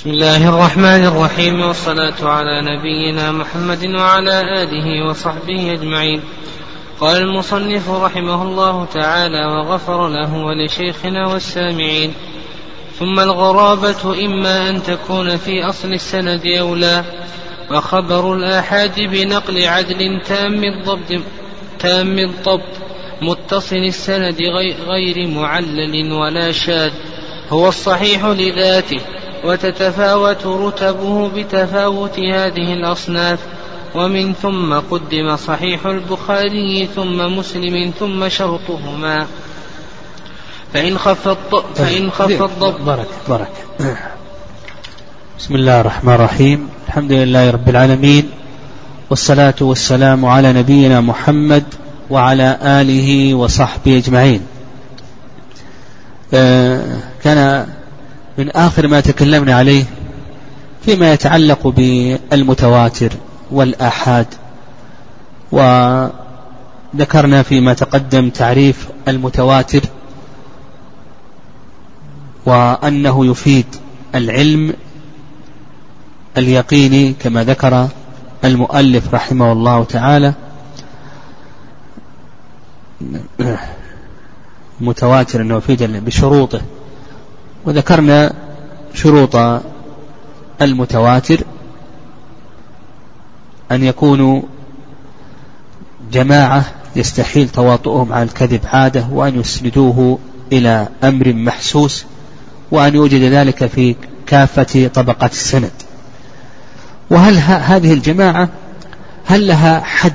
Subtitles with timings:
[0.00, 6.20] بسم الله الرحمن الرحيم والصلاة على نبينا محمد وعلى آله وصحبه أجمعين.
[7.00, 12.14] قال المصنف رحمه الله تعالى وغفر له ولشيخنا والسامعين.
[12.98, 17.04] ثم الغرابة إما أن تكون في أصل السند أو لا.
[17.70, 21.22] وخبر الآحاد بنقل عدل تام الضبط
[21.78, 22.72] تام الضبط
[23.22, 24.38] متصل السند
[24.88, 26.92] غير معلل ولا شاذ.
[27.50, 29.00] هو الصحيح لذاته.
[29.44, 33.38] وتتفاوت رتبه بتفاوت هذه الأصناف.
[33.94, 39.26] ومن ثم قدم صحيح البخاري ثم مسلم ثم شرطهما.
[40.72, 41.28] فإن خف
[41.74, 43.52] فإن خف الضبط بارك بارك.
[45.38, 46.68] بسم الله الرحمن الرحيم.
[46.88, 48.30] الحمد لله رب العالمين.
[49.10, 51.64] والصلاة والسلام على نبينا محمد
[52.10, 54.40] وعلى آله وصحبه أجمعين.
[56.34, 57.66] آه، كان
[58.38, 59.84] من آخر ما تكلمنا عليه
[60.82, 63.12] فيما يتعلق بالمتواتر
[63.50, 64.26] والآحاد
[65.52, 69.80] وذكرنا فيما تقدم تعريف المتواتر
[72.46, 73.66] وأنه يفيد
[74.14, 74.72] العلم
[76.38, 77.88] اليقيني كما ذكر
[78.44, 80.34] المؤلف رحمه الله تعالى.
[84.80, 86.60] متواتر أنه يفيد بشروطه.
[87.64, 88.32] وذكرنا
[88.94, 89.36] شروط
[90.62, 91.40] المتواتر
[93.72, 94.42] أن يكونوا
[96.12, 96.64] جماعة
[96.96, 100.18] يستحيل تواطؤهم على الكذب عادة وأن يسندوه
[100.52, 102.04] إلى أمر محسوس
[102.70, 105.70] وأن يوجد ذلك في كافة طبقات السند.
[107.10, 108.48] وهل هذه الجماعة
[109.26, 110.12] هل لها حد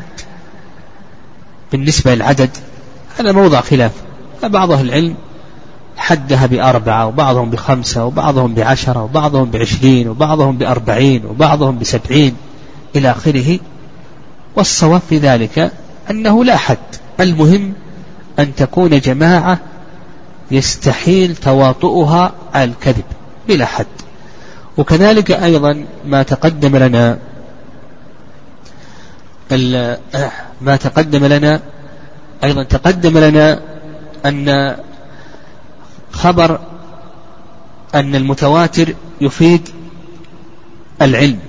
[1.72, 2.50] بالنسبة للعدد؟
[3.20, 3.92] هذا موضع خلاف.
[4.44, 5.16] بعض أهل العلم
[5.98, 12.36] حدها بأربعة وبعضهم بخمسة وبعضهم بعشرة وبعضهم بعشرين وبعضهم بأربعين وبعضهم بسبعين
[12.96, 13.60] إلى آخره.
[14.56, 15.72] والصواب في ذلك
[16.12, 16.78] أنه لا حد.
[17.20, 17.74] المهم
[18.40, 19.60] أن تكون جماعة
[20.52, 23.04] يستحيل تواطؤها على الكذب
[23.48, 23.86] بلا حد.
[24.78, 27.18] وكذلك أيضا ما تقدم لنا
[30.62, 31.60] ما تقدم لنا
[32.44, 33.60] أيضا تقدم لنا
[34.26, 34.76] أن
[36.16, 36.60] خبر
[37.96, 39.70] أن المتواتر يفيد
[41.02, 41.40] العلم.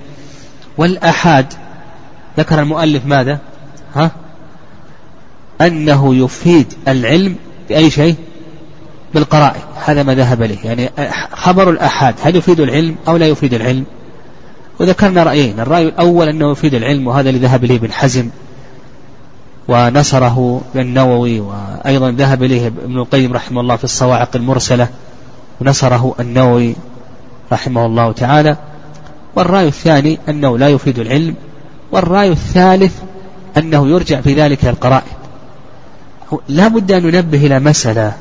[0.78, 1.46] والأحاد
[2.38, 3.38] ذكر المؤلف ماذا؟
[3.94, 4.10] ها؟
[5.60, 7.36] أنه يفيد العلم
[7.68, 8.14] بأي شيء؟
[9.14, 9.60] بالقرائن.
[9.84, 10.90] هذا ما ذهب له يعني
[11.32, 13.84] خبر الأحاد هل يفيد العلم أو لا يفيد العلم؟
[14.80, 15.60] وذكرنا رأيين.
[15.60, 18.30] الرأي الأول أنه يفيد العلم وهذا اللي ذهب إليه ابن حزم.
[19.68, 24.88] ونصره النووي وأيضا ذهب إليه ابن القيم رحمه الله في الصواعق المرسلة
[25.60, 26.76] ونصره النووي
[27.52, 28.56] رحمه الله تعالى.
[29.36, 31.34] والرأي الثاني أنه لا يفيد العلم
[31.92, 32.94] والرأي الثالث
[33.56, 35.16] أنه يرجع في ذلك القرائن.
[36.48, 38.12] لا بد أن ننبه إلى مسألة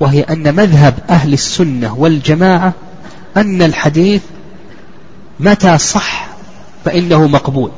[0.00, 2.72] وهي أن مذهب أهل السنة والجماعة
[3.36, 4.22] أن الحديث
[5.40, 6.26] متى صح
[6.84, 7.70] فإنه مقبول.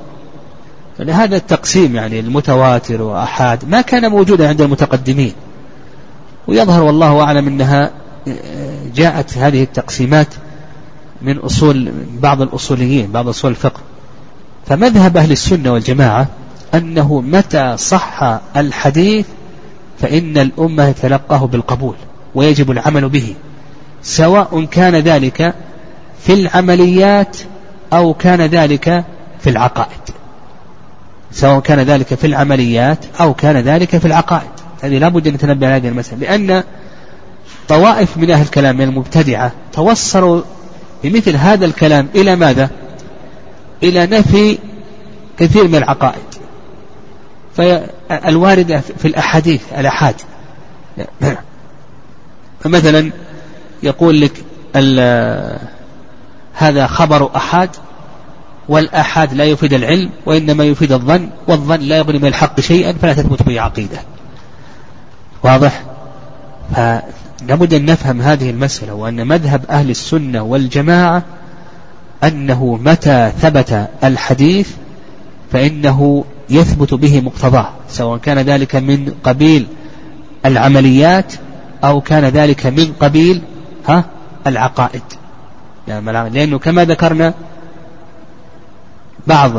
[0.98, 5.32] يعني هذا التقسيم يعني المتواتر وأحاد ما كان موجودا عند المتقدمين.
[6.48, 7.91] ويظهر والله أعلم أنها
[8.94, 10.28] جاءت هذه التقسيمات
[11.22, 13.81] من أصول بعض الأصوليين بعض أصول الفقه.
[14.66, 16.26] فمذهب أهل السنة والجماعة
[16.75, 19.26] أنه متى صح الحديث
[19.98, 21.94] فإن الأمة يتلقاه بالقبول
[22.34, 23.34] ويجب العمل به
[24.02, 25.54] سواء كان ذلك
[26.20, 27.36] في العمليات
[27.92, 29.04] أو كان ذلك
[29.41, 30.22] في العقائد.
[31.32, 34.50] سواء كان ذلك في العمليات أو كان ذلك في العقائد.
[34.82, 36.62] هذه لا بد أن نتنبه على هذه المسألة لأن
[37.69, 40.43] طوائف من أهل الكلام من المبتدعة توصلوا
[41.04, 42.70] بمثل هذا الكلام إلى ماذا؟
[43.82, 44.59] إلى نفي
[45.38, 46.22] كثير من العقائد.
[47.56, 50.14] فالواردة في الأحاديث الأحاد.
[52.60, 53.10] فمثلا
[53.82, 54.32] يقول لك
[56.55, 57.70] هذا خبر أحاد
[58.69, 63.43] والآحاد لا يفيد العلم وإنما يفيد الظن والظن لا يغني من الحق شيئا فلا تثبت
[63.43, 63.99] به عقيدة.
[65.43, 65.82] واضح؟
[66.75, 71.23] فلابد أن نفهم هذه المسألة وأن مذهب أهل السنة والجماعة
[72.25, 74.70] أنه متى ثبت الحديث
[75.53, 79.67] فإنه يثبت به مقتضاه سواء كان ذلك من قبيل
[80.47, 81.32] العمليات
[81.85, 83.43] أو كان ذلك من قبيل
[83.88, 84.05] ها؟
[84.47, 85.03] العقائد.
[85.88, 87.35] لأنه كما ذكرنا
[89.26, 89.52] بعض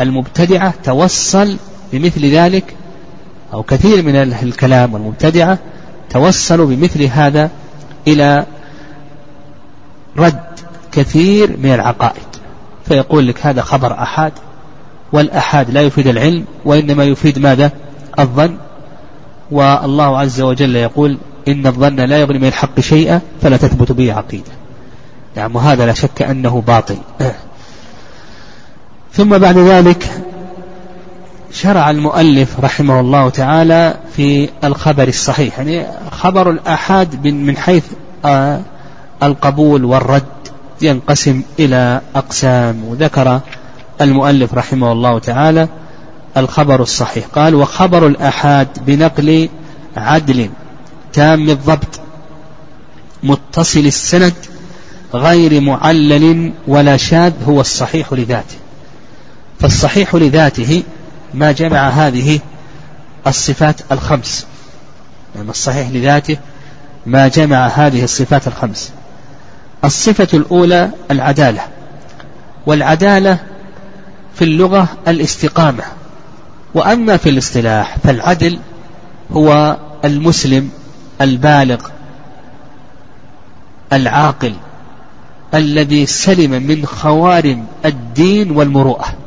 [0.00, 1.56] المبتدعة توصل
[1.92, 2.74] بمثل ذلك
[3.52, 5.58] أو كثير من الكلام والمبتدعة
[6.10, 7.50] توصلوا بمثل هذا
[8.06, 8.46] إلى
[10.16, 10.40] رد
[10.92, 12.22] كثير من العقائد.
[12.84, 14.32] فيقول لك هذا خبر أحاد
[15.12, 17.70] والأحاد لا يفيد العلم وإنما يفيد ماذا؟
[18.18, 18.56] الظن.
[19.50, 21.18] والله عز وجل يقول
[21.48, 24.52] إن الظن لا يغني من الحق شيئا فلا تثبت به عقيدة.
[25.36, 26.96] نعم وهذا لا شك أنه باطل.
[29.12, 30.10] ثم بعد ذلك
[31.52, 37.84] شرع المؤلف رحمه الله تعالى في الخبر الصحيح يعني خبر الآحاد من حيث
[38.24, 38.60] آه،
[39.22, 40.22] القبول والرد
[40.82, 43.40] ينقسم إلى أقسام وذكر
[44.00, 45.68] المؤلف رحمه الله تعالى
[46.36, 49.48] الخبر الصحيح قال وخبر الآحاد بنقل
[49.96, 50.50] عدل
[51.12, 52.00] تام الضبط
[53.22, 54.34] متصل السند
[55.14, 58.61] غير معلل ولا شاذ هو الصحيح لذاته.
[59.62, 60.82] فالصحيح لذاته
[61.34, 62.40] ما جمع هذه
[63.26, 64.46] الصفات الخمس.
[65.36, 66.36] يعني الصحيح لذاته
[67.06, 68.92] ما جمع هذه الصفات الخمس.
[69.84, 71.60] الصفة الأولى العدالة
[72.66, 73.38] والعدالة
[74.34, 75.84] في اللغة الاستقامة.
[76.74, 78.58] وأما في الاصطلاح فالعدل
[79.32, 80.70] هو المسلم
[81.20, 81.86] البالغ
[83.92, 84.54] العاقل
[85.54, 89.21] الذي سلم من خوارم الدين والمروءة.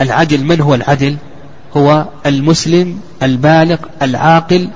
[0.00, 1.16] العدل من هو العدل؟
[1.76, 4.68] هو المسلم البالغ العاقل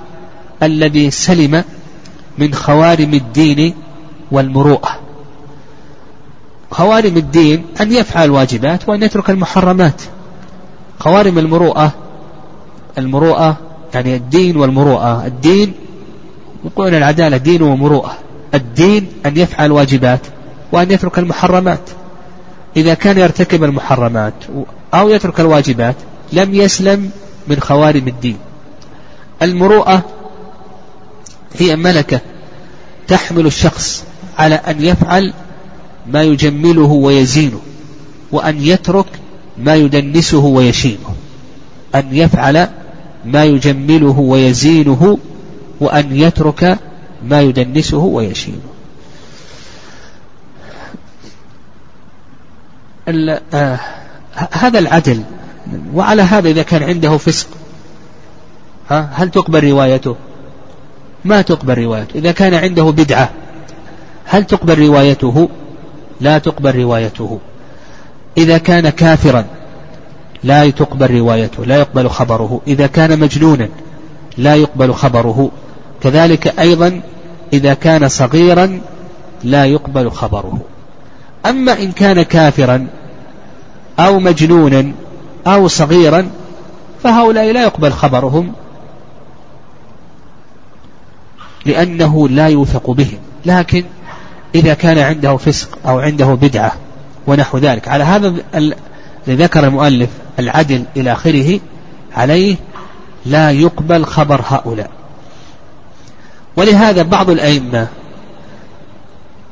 [0.63, 1.65] الذي سلم
[2.39, 3.75] من خوارم الدين
[4.31, 4.99] والمروءة.
[6.71, 10.03] خوارم الدين أن يفعل الواجبات وأن يترك المحرمات.
[10.99, 11.93] خوارم المروءة
[12.99, 13.57] المروءة
[13.95, 15.27] يعني الدين والمروءة.
[15.27, 15.73] الدين
[16.65, 18.17] يقولون العدالة دين ومروءة.
[18.55, 20.21] الدين أن يفعل الواجبات
[20.73, 21.91] وأن يترك المحرمات.
[22.77, 24.35] إذا كان يرتكب المحرمات
[24.95, 25.97] أو يترك الواجبات
[26.33, 27.11] لم يسلم
[27.49, 28.39] من خوارم الدين.
[29.43, 30.05] المروءة
[31.59, 32.21] هي ملكة
[33.09, 34.05] تحمل الشخص
[34.39, 35.33] على أن يفعل
[36.07, 37.61] ما يجمله ويزينه
[38.33, 39.07] وأن يترك
[39.59, 41.15] ما يدنسه ويشينه
[41.95, 42.69] أن يفعل
[43.25, 45.19] ما يجمله ويزينه
[45.81, 46.79] وأن يترك
[47.25, 48.73] ما يدنسه ويشينه.
[53.55, 53.81] آه.
[54.53, 55.23] هذا العدل.
[55.95, 57.49] وعلى هذا إذا كان عنده فسق.
[58.91, 60.17] ها؟ هل تقبل روايته؟
[61.25, 62.19] ما تقبل روايته.
[62.19, 63.31] إذا كان عنده بدعة
[64.25, 65.49] هل تقبل روايته؟
[66.21, 67.39] لا تقبل روايته.
[68.39, 69.45] إذا كان كافرا
[70.45, 72.61] لا تقبل روايته لا يقبل خبره.
[72.67, 73.69] إذا كان مجنونا
[74.39, 75.51] لا يقبل خبره.
[76.03, 77.01] كذلك أيضا
[77.53, 78.81] إذا كان صغيرا
[79.45, 80.61] لا يقبل خبره.
[81.47, 82.87] أما إن كان كافرا
[83.99, 84.93] أو مجنونا
[85.47, 86.31] أو صغيرا
[87.03, 88.53] فهؤلاء لا يقبل خبرهم
[91.67, 93.19] لأنه لا يوثق بهم.
[93.47, 93.85] لكن
[94.55, 96.73] إذا كان عنده فسق أو عنده بدعة
[97.27, 97.89] ونحو ذلك.
[97.89, 98.35] على هذا
[99.29, 101.61] ذكر المؤلف العدل إلى آخره
[102.17, 102.57] عليه
[103.27, 104.91] لا يقبل خبر هؤلاء.
[106.57, 107.89] ولهذا بعض الأئمة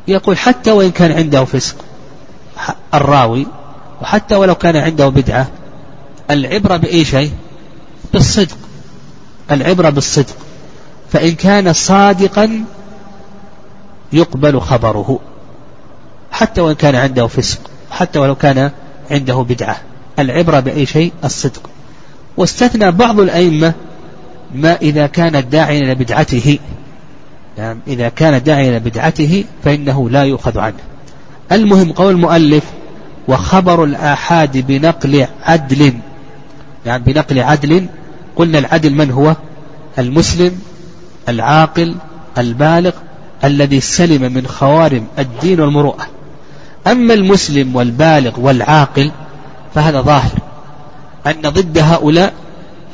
[0.08, 1.76] يقول حتى وإن كان عنده فسق
[2.94, 3.46] الراوي
[4.00, 5.48] وحتى ولو كان عنده بدعة
[6.30, 7.32] العبرة بأي شيء؟
[8.12, 8.56] بالصدق.
[9.50, 10.34] العبرة بالصدق.
[11.12, 12.64] فإن كان صادقا
[14.12, 15.20] يقبل خبره.
[16.32, 17.58] حتى وإن كان عنده فسق
[17.90, 18.70] حتى ولو كان
[19.10, 19.76] عنده بدعة.
[20.18, 21.70] العبرة بأي شيء؟ الصدق.
[22.36, 23.72] واستثنى بعض الأئمة
[24.54, 26.58] ما إذا كان الداعي إلى بدعته.
[27.58, 30.78] يعني إذا كان الداعي إلى بدعته فإنه لا يؤخذ عنه.
[31.52, 32.64] المهم قول المؤلف
[33.28, 35.94] وخبر الآحاد بنقل عدل.
[36.86, 37.86] يعني بنقل عدل.
[38.36, 39.36] قلنا العدل من هو؟
[39.98, 40.58] المسلم
[41.28, 41.94] العاقل
[42.38, 42.92] البالغ
[43.44, 46.06] الذي سلم من خوارم الدين والمروءة.
[46.86, 49.10] أما المسلم والبالغ والعاقل
[49.74, 50.38] فهذا ظاهر.
[51.26, 52.32] أن ضد هؤلاء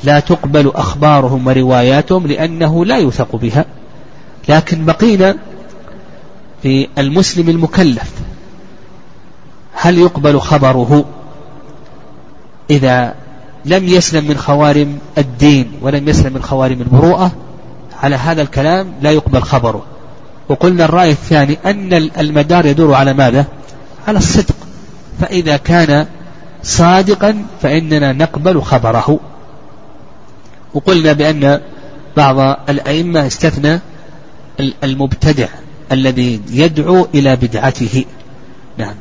[0.03, 3.65] لا تقبل أخبارهم ورواياتهم لأنه لا يوثق بها.
[4.49, 5.35] لكن بقينا
[6.63, 8.11] في المسلم المكلف.
[9.87, 11.05] هل يقبل خبره
[12.69, 13.15] إذا
[13.65, 17.31] لم يسلم من خوارم الدين ولم يسلم من خوارم المروءة؟
[18.03, 19.85] على هذا الكلام لا يقبل خبره.
[20.49, 23.45] وقلنا الرأي الثاني أن المدار يدور على ماذا؟
[24.07, 24.55] على الصدق.
[25.19, 26.05] فإذا كان
[26.63, 29.19] صادقا فإننا نقبل خبره.
[30.73, 31.61] وقلنا بأن
[32.17, 33.79] بعض الأئمة استثنى
[34.83, 35.47] المبتدع
[35.91, 38.05] الذي يدعو إلى بدعته.
[38.77, 38.95] نعم.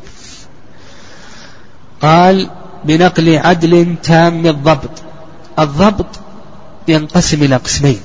[2.07, 2.51] قال
[2.85, 4.91] بنقل عدل تام الضبط.
[5.59, 6.07] الضبط
[6.89, 8.01] ينقسم إلى قسمين.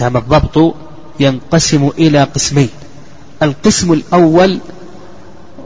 [0.00, 0.74] نعم الضبط
[1.20, 2.68] ينقسم إلى قسمين.
[3.42, 4.58] القسم الأول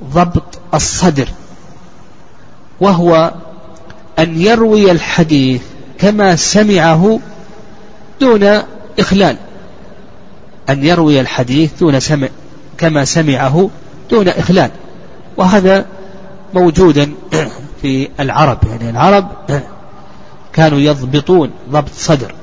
[0.04, 1.28] ضبط الصدر
[2.80, 3.34] وهو
[4.18, 5.62] أن يروي الحديث
[5.98, 7.20] كما سمعه
[8.20, 8.62] دون
[8.98, 9.36] إخلال.
[10.68, 12.28] أن يروي الحديث دون سمع
[12.78, 13.70] كما سمعه
[14.10, 14.70] دون إخلال.
[15.36, 15.86] وهذا
[16.54, 17.12] موجودا
[17.84, 19.28] في العرب يعني العرب
[20.52, 22.34] كانوا يضبطون ضبط صدر.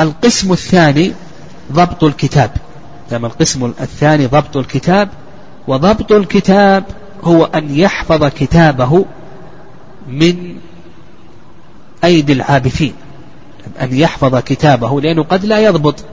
[0.00, 1.12] القسم الثاني
[1.72, 2.50] ضبط الكتاب.
[3.12, 5.08] يعني القسم الثاني ضبط الكتاب
[5.68, 6.84] وضبط الكتاب
[7.22, 9.04] هو أن يحفظ كتابه
[10.08, 10.56] من
[12.04, 12.94] أيدي العابثين.
[13.80, 16.04] أن يحفظ كتابه لأنه قد لا يضبط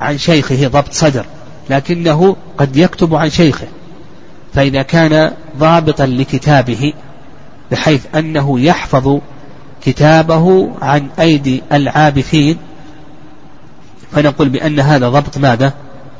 [0.00, 1.26] عن شيخه ضبط صدر
[1.70, 3.66] لكنه قد يكتب عن شيخه.
[4.54, 6.92] فإذا كان ضابطا لكتابه
[7.70, 9.18] بحيث أنه يحفظ
[9.84, 12.56] كتابه عن أيدي العابثين
[14.12, 15.72] فنقول بأن هذا ضبط ماذا؟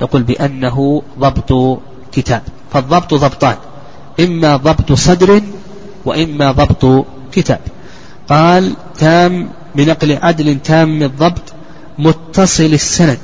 [0.02, 1.80] نقول بأنه ضبط
[2.12, 2.42] كتاب.
[2.72, 3.56] فالضبط ضبطان
[4.20, 5.42] إما ضبط صدر
[6.04, 7.60] وإما ضبط كتاب.
[8.28, 11.52] قال تام بنقل عدل تام الضبط
[11.98, 13.18] متصل السند.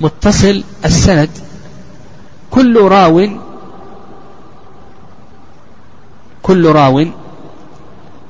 [0.00, 1.30] متصل السند
[2.50, 3.28] كل راو
[6.46, 7.06] كل راو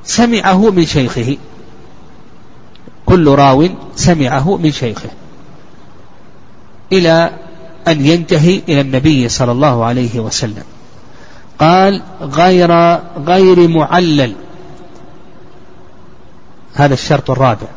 [0.04, 1.36] سمعه من شيخه.
[3.06, 5.10] كل راو سمعه من شيخه.
[6.92, 7.30] إلى
[7.88, 10.64] أن ينتهي إلى النبي صلى الله عليه وسلم.
[11.58, 14.32] قال غير غير معلل.
[16.74, 17.68] هذا الشرط الرابع.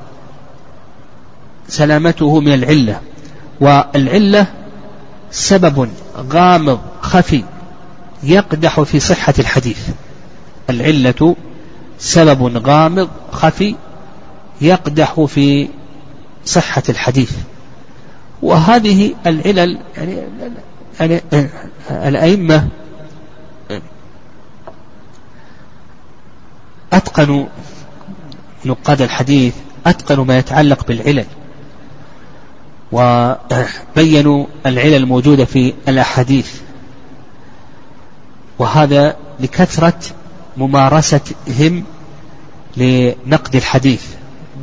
[1.68, 3.02] سلامته من العلة.
[3.62, 4.48] والعلة
[5.32, 5.90] سبب
[6.34, 7.44] غامض خفي
[8.24, 9.90] يقدح في صحة الحديث.
[10.70, 11.36] العلة
[12.00, 13.76] سبب غامض خفي
[14.62, 15.68] يقدح في
[16.46, 17.32] صحة الحديث.
[18.42, 20.18] وهذه العلل يعني,
[21.00, 21.22] يعني
[21.92, 22.68] الأئمة
[26.94, 27.46] أتقنوا
[28.66, 31.26] نقاد الحديث أتقنوا ما يتعلق بالعلل
[32.92, 36.62] وبينوا العلل الموجودة في الأحاديث.
[38.60, 40.00] وهذا لكثرة
[40.60, 41.84] ممارستهم
[42.78, 44.04] لنقد الحديث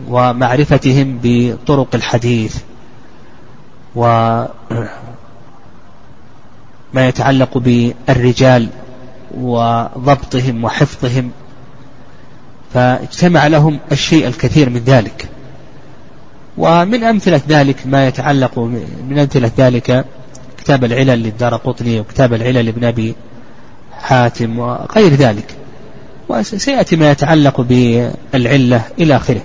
[0.08, 2.56] ومعرفتهم بطرق الحديث
[3.94, 4.48] وما
[6.96, 8.68] يتعلق بالرجال
[9.38, 11.30] وضبطهم وحفظهم
[12.74, 15.28] فاجتمع لهم الشيء الكثير من ذلك.
[16.58, 18.58] ومن أمثلة ذلك ما يتعلق
[19.08, 20.04] من أمثلة ذلك
[20.58, 23.14] كتاب العلل للدار قطني وكتاب العلل لابن أبي
[23.92, 25.56] حاتم وغير ذلك.
[26.28, 29.40] وسيأتي ما يتعلق بالعلة إلى آخره.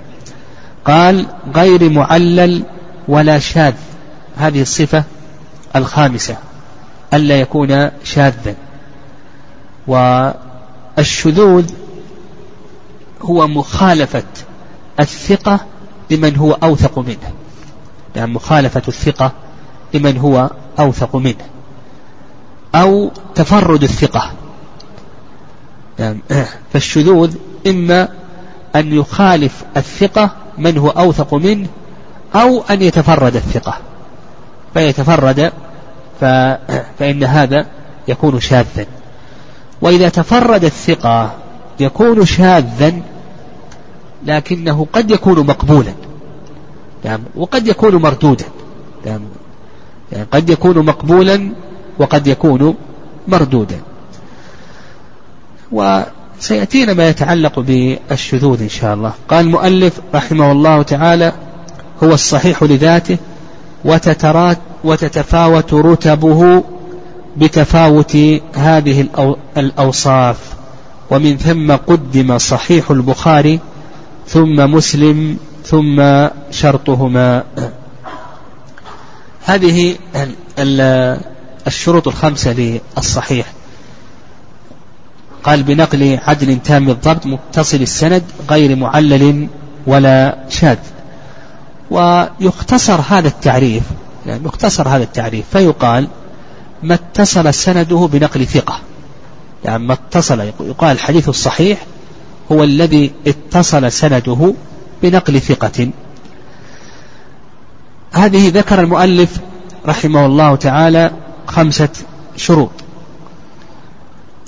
[0.85, 2.63] قال غير معلل
[3.07, 3.73] ولا شاذ.
[4.37, 5.03] هذه الصفة
[5.75, 6.37] الخامسة
[7.13, 8.55] ألا يكون شاذا.
[9.87, 11.71] والشذوذ
[13.21, 14.23] هو مخالفة
[14.99, 15.59] الثقة
[16.11, 17.31] لمن هو أوثق منه.
[18.15, 19.31] يعني مخالفة الثقة
[19.93, 21.45] لمن هو أوثق منه.
[22.75, 24.31] أو تفرد الثقة.
[26.01, 26.19] يعني
[26.73, 27.35] فالشذوذ
[27.67, 28.07] إما
[28.75, 31.67] أن يخالف الثقة من هو أوثق منه
[32.35, 33.77] أو أن يتفرد الثقة.
[34.73, 35.51] فيتفرد
[36.99, 37.65] فإن هذا
[38.07, 38.85] يكون شاذا.
[39.81, 41.31] وإذا تفرد الثقة
[41.79, 42.93] يكون شاذا
[44.25, 45.93] لكنه قد يكون مقبولا.
[47.05, 48.45] يعني وقد يكون مردودا.
[49.05, 49.25] يعني
[50.31, 51.51] قد يكون مقبولا
[51.99, 52.75] وقد يكون
[53.27, 53.79] مردودا.
[55.71, 59.13] وسيأتينا ما يتعلق بالشذوذ إن شاء الله.
[59.29, 61.33] قال المؤلف رحمه الله تعالى
[62.03, 63.17] هو الصحيح لذاته
[63.85, 66.63] وتترات وتتفاوت رتبه
[67.37, 68.17] بتفاوت
[68.55, 69.07] هذه
[69.57, 70.37] الأوصاف.
[71.11, 73.59] ومن ثم قدم صحيح البخاري
[74.27, 77.43] ثم مسلم ثم شرطهما.
[79.45, 79.95] هذه
[81.67, 83.53] الشروط الخمسة للصحيح.
[85.43, 89.47] قال بنقل عدل تام الضبط متصل السند غير معلل
[89.87, 90.77] ولا شاذ.
[91.91, 93.83] ويختصر هذا التعريف
[94.25, 96.07] يعني يختصر هذا التعريف فيقال
[96.83, 98.79] ما اتصل سنده بنقل ثقة.
[99.65, 101.85] يعني ما اتصل يقال الحديث الصحيح
[102.51, 104.53] هو الذي اتصل سنده
[105.03, 105.89] بنقل ثقة.
[108.13, 109.37] هذه ذكر المؤلف
[109.85, 111.11] رحمه الله تعالى
[111.47, 111.89] خمسة
[112.35, 112.71] شروط.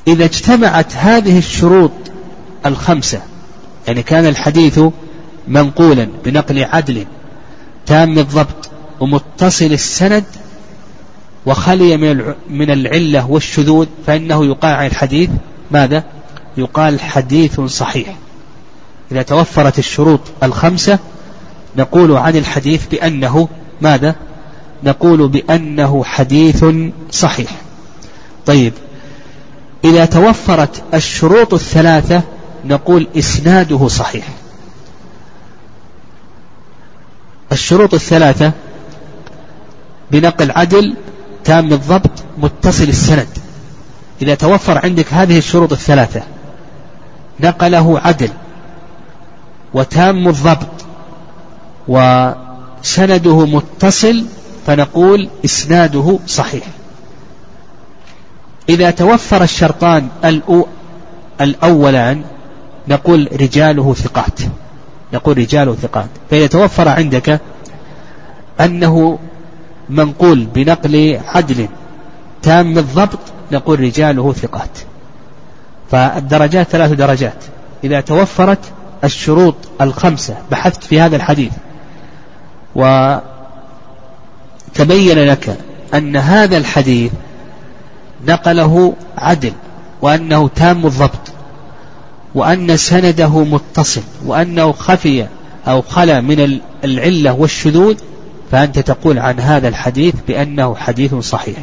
[0.07, 1.91] إذا اجتمعت هذه الشروط
[2.65, 3.21] الخمسة
[3.87, 4.79] يعني كان الحديث
[5.47, 7.05] منقولا بنقل عدل
[7.85, 8.69] تام الضبط
[8.99, 10.23] ومتصل السند
[11.45, 11.97] وخلي
[12.49, 15.29] من العلة والشذوذ فإنه يقال عن الحديث
[15.71, 16.03] ماذا؟
[16.57, 18.15] يقال حديث صحيح
[19.11, 20.99] إذا توفرت الشروط الخمسة
[21.77, 23.47] نقول عن الحديث بأنه
[23.81, 24.15] ماذا؟
[24.83, 26.65] نقول بأنه حديث
[27.11, 27.51] صحيح
[28.45, 28.73] طيب
[29.83, 32.21] إذا توفرت الشروط الثلاثة
[32.65, 34.27] نقول إسناده صحيح.
[37.51, 38.51] الشروط الثلاثة
[40.11, 40.95] بنقل عدل
[41.43, 43.27] تام الضبط متصل السند.
[44.21, 46.21] إذا توفر عندك هذه الشروط الثلاثة
[47.39, 48.29] نقله عدل
[49.73, 50.85] وتام الضبط
[51.87, 54.25] وسنده متصل
[54.67, 56.63] فنقول إسناده صحيح.
[58.69, 60.07] إذا توفر الشرطان
[61.41, 62.23] الأولان
[62.87, 64.39] نقول رجاله ثقات.
[65.13, 66.09] نقول رجاله ثقات.
[66.29, 67.39] فإذا توفر عندك
[68.59, 69.19] أنه
[69.89, 71.67] منقول بنقل عدل
[72.41, 73.19] تام الضبط
[73.51, 74.79] نقول رجاله ثقات.
[75.91, 77.43] فالدرجات ثلاث درجات.
[77.83, 78.59] إذا توفرت
[79.03, 81.51] الشروط الخمسة بحثت في هذا الحديث
[82.75, 83.19] وتبين
[85.19, 85.57] لك
[85.93, 87.11] أن هذا الحديث
[88.27, 89.53] نقله عدل
[90.01, 91.31] وأنه تام الضبط
[92.35, 95.27] وأن سنده متصل وأنه خفي
[95.67, 97.95] أو خلا من العلة والشذوذ
[98.51, 101.57] فأنت تقول عن هذا الحديث بأنه حديث صحيح.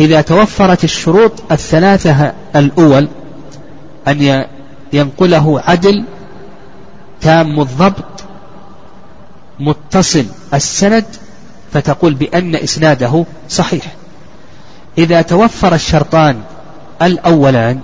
[0.00, 3.08] إذا توفرت الشروط الثلاثة الأول
[4.08, 4.46] أن
[4.92, 6.04] ينقله عدل
[7.20, 8.24] تام الضبط
[9.60, 11.04] متصل السند
[11.72, 13.84] فتقول بأن إسناده صحيح.
[14.98, 16.40] إذا توفر الشرطان
[17.02, 17.80] الأولان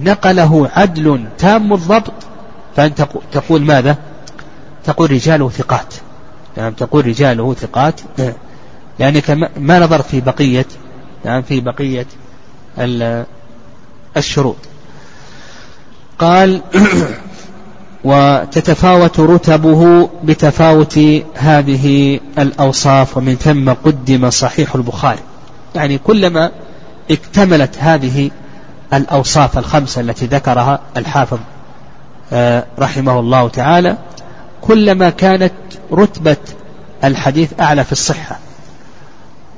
[0.00, 2.12] نقله عدل تام الضبط
[2.76, 3.96] فأنت تقول ماذا؟
[4.84, 5.94] تقول رجاله ثقات.
[6.56, 8.00] نعم تقول رجاله ثقات.
[8.98, 10.66] لأنك ما نظرت في بقية
[11.24, 12.06] نعم في بقية
[14.16, 14.56] الشروط.
[16.18, 16.62] قال
[18.04, 20.98] وتتفاوت رتبه بتفاوت
[21.34, 25.27] هذه الأوصاف ومن ثم قدم صحيح البخاري.
[25.78, 26.50] يعني كلما
[27.10, 28.30] اكتملت هذه
[28.92, 31.38] الأوصاف الخمسة التي ذكرها الحافظ
[32.32, 33.96] آه، رحمه الله تعالى
[34.60, 35.52] كلما كانت
[35.92, 36.36] رتبة
[37.04, 38.38] الحديث أعلى في الصحة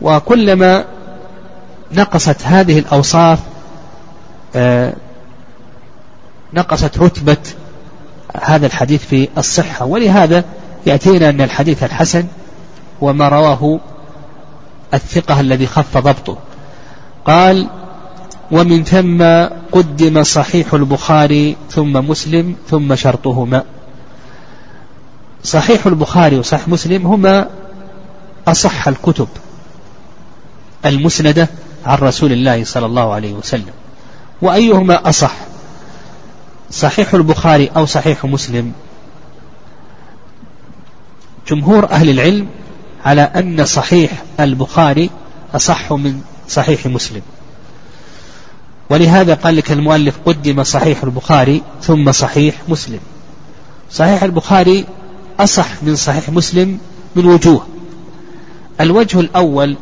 [0.02, 0.84] وكلما
[1.92, 3.38] نقصت هذه الأوصاف
[4.56, 4.92] آه،
[6.52, 7.36] نقصت رتبة
[8.42, 9.84] هذا الحديث في الصحة.
[9.84, 10.44] ولهذا
[10.86, 12.24] يأتينا أن الحديث الحسن
[13.00, 13.80] وما رواه
[14.94, 16.38] الثقة الذي خف ضبطه.
[17.24, 17.68] قال
[18.50, 19.22] ومن ثم
[19.72, 23.64] قدم صحيح البخاري ثم مسلم ثم شرطهما.
[25.44, 27.48] صحيح البخاري وصحيح مسلم هما
[28.48, 29.28] أصح الكتب
[30.86, 31.48] المسندة
[31.86, 33.72] عن رسول الله صلى الله عليه وسلم.
[34.42, 35.34] وأيهما أصح؟
[36.70, 38.72] صحيح البخاري أو صحيح مسلم؟
[41.48, 42.46] جمهور أهل العلم
[43.04, 44.10] على أن صحيح
[44.40, 45.10] البخاري
[45.54, 47.22] أصح من صحيح مسلم.
[48.90, 53.00] ولهذا قال لك المؤلف قدم صحيح البخاري ثم صحيح مسلم.
[53.90, 54.84] صحيح البخاري
[55.40, 56.78] أصح من صحيح مسلم
[57.16, 57.66] من وجوه.
[58.80, 59.76] الوجه الأول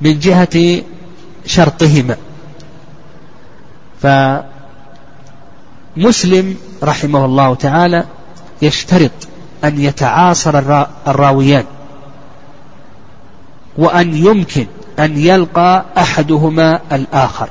[0.00, 0.82] من جهة
[1.46, 2.16] شرطهما.
[5.96, 8.04] فمسلم رحمه الله تعالى
[8.62, 9.10] يشترط
[9.64, 11.64] أن يتعاصر الراويان.
[13.76, 14.66] وأن يمكن
[14.98, 17.48] أن يلقى أحدهما الآخر.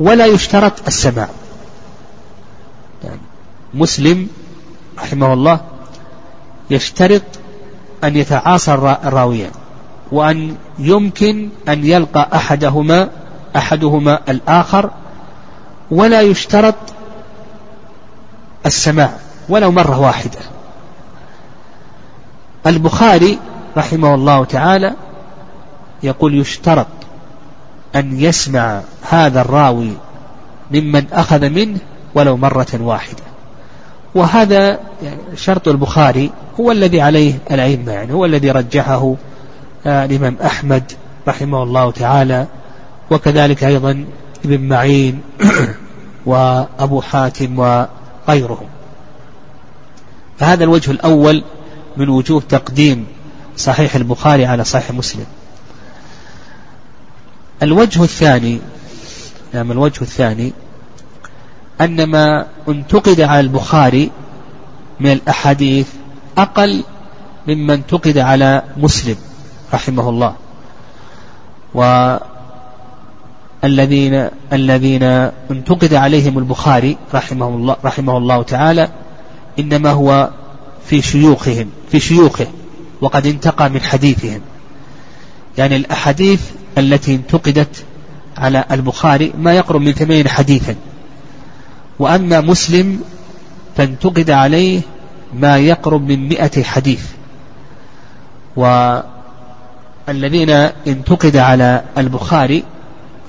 [0.00, 1.28] ولا يشترط السماع.
[3.04, 3.20] يعني
[3.74, 4.28] مسلم
[4.98, 5.60] رحمه الله
[6.70, 7.22] يشترط
[8.04, 9.50] أن يتعاصر الراويان
[10.12, 13.08] وأن يمكن أن يلقى أحدهما
[13.56, 14.90] أحدهما الآخر
[15.90, 16.74] ولا يشترط
[18.66, 19.16] السماع
[19.48, 20.38] ولو مرة واحدة.
[22.66, 23.38] البخاري
[23.76, 24.92] رحمه الله تعالى
[26.02, 26.86] يقول يشترط
[27.96, 28.80] أن يسمع
[29.10, 29.92] هذا الراوي
[30.70, 31.78] ممن أخذ منه
[32.14, 33.22] ولو مرة واحدة.
[34.14, 36.30] وهذا يعني شرط البخاري
[36.60, 39.14] هو الذي عليه الأئمة يعني هو الذي رجحه
[39.86, 40.92] آه، الإمام أحمد
[41.28, 42.46] رحمه الله تعالى
[43.10, 44.04] وكذلك أيضا
[44.44, 45.20] ابن معين
[46.26, 48.66] وأبو حاتم وغيرهم.
[50.38, 51.44] فهذا الوجه الأول
[51.96, 53.06] من وجوه تقديم
[53.56, 55.26] صحيح البخاري على صحيح مسلم.
[57.62, 58.58] الوجه الثاني
[59.54, 60.52] نعم الوجه الثاني
[61.80, 64.10] أن ما انتقد على البخاري
[65.00, 65.88] من الأحاديث
[66.38, 66.84] أقل
[67.48, 69.16] ممن انتقد على مسلم
[69.74, 70.34] رحمه الله.
[73.62, 75.02] والذين الذين
[75.50, 78.88] انتقد عليهم البخاري رحمه الله رحمه الله تعالى
[79.58, 80.30] إنما هو
[80.86, 82.46] في شيوخهم في شيوخه.
[83.02, 84.40] وقد انتقى من حديثهم.
[85.58, 86.40] يعني الأحاديث
[86.78, 87.84] التي انتقدت
[88.38, 90.76] على البخاري ما يقرب من ثمانين حديثا.
[91.98, 93.00] وأما مسلم
[93.76, 94.80] فانتقد عليه
[95.34, 97.04] ما يقرب من مئة حديث.
[98.56, 100.50] والذين
[100.86, 102.64] انتقد على البخاري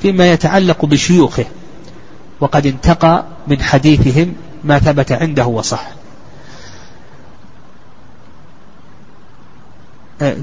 [0.02, 1.46] فيما يتعلق بشيوخه
[2.40, 4.34] وقد انتقى من حديثهم
[4.64, 6.03] ما ثبت عنده وصح.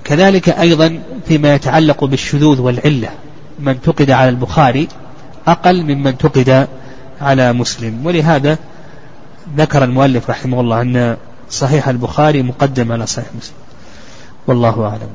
[0.05, 3.09] كذلك أيضا فيما يتعلق بالشذوذ والعلة
[3.59, 4.89] من انتقد على البخاري
[5.47, 6.69] أقل ممن انتقد
[7.21, 8.07] على مسلم.
[8.07, 8.59] ولهذا
[9.57, 11.17] ذكر المؤلف رحمه الله أن
[11.51, 13.55] صحيح البخاري مقدم على صحيح مسلم.
[14.47, 15.09] والله أعلم.